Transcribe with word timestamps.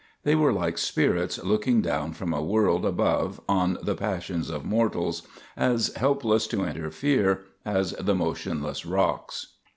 They 0.23 0.33
were 0.33 0.51
like 0.51 0.79
spirits 0.79 1.37
looking 1.43 1.79
down 1.79 2.13
from 2.13 2.33
a 2.33 2.41
world 2.41 2.87
above 2.87 3.39
on 3.47 3.77
the 3.83 3.93
passions 3.93 4.49
of 4.49 4.65
mortals 4.65 5.21
as 5.55 5.93
helpless 5.95 6.47
to 6.47 6.65
interfere 6.65 7.43
as 7.65 7.91
the 7.91 8.15
motionless 8.15 8.83
rocks. 8.83 9.57